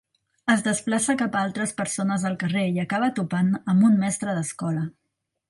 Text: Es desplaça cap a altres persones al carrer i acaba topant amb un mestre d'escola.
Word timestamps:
Es 0.51 0.61
desplaça 0.67 1.15
cap 1.19 1.37
a 1.37 1.43
altres 1.47 1.73
persones 1.81 2.25
al 2.31 2.39
carrer 2.45 2.65
i 2.71 2.81
acaba 2.85 3.11
topant 3.21 3.53
amb 3.75 3.87
un 3.91 4.01
mestre 4.07 4.37
d'escola. 4.41 4.85